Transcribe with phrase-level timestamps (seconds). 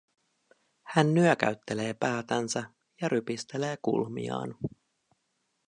[0.83, 2.63] Hän nyökäyttelee päätänsä
[3.01, 4.55] ja rypistelee kulmiaan.